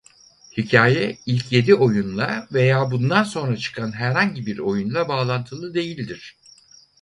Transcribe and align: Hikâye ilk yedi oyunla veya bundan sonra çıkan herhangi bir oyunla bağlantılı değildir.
Hikâye 0.57 1.17
ilk 1.25 1.51
yedi 1.51 1.75
oyunla 1.75 2.47
veya 2.53 2.91
bundan 2.91 3.23
sonra 3.23 3.57
çıkan 3.57 3.91
herhangi 3.91 4.45
bir 4.45 4.57
oyunla 4.59 5.09
bağlantılı 5.09 5.73
değildir. 5.73 6.37